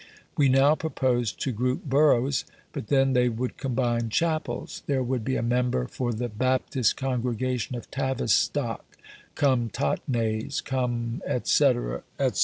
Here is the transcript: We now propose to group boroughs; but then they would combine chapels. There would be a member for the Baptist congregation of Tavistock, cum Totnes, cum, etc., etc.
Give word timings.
We 0.35 0.49
now 0.49 0.73
propose 0.73 1.31
to 1.33 1.51
group 1.51 1.83
boroughs; 1.85 2.43
but 2.73 2.87
then 2.87 3.13
they 3.13 3.29
would 3.29 3.57
combine 3.57 4.09
chapels. 4.09 4.81
There 4.87 5.03
would 5.03 5.23
be 5.23 5.35
a 5.35 5.43
member 5.43 5.85
for 5.85 6.11
the 6.11 6.27
Baptist 6.27 6.97
congregation 6.97 7.75
of 7.75 7.91
Tavistock, 7.91 8.97
cum 9.35 9.69
Totnes, 9.69 10.59
cum, 10.61 11.21
etc., 11.27 12.01
etc. 12.17 12.39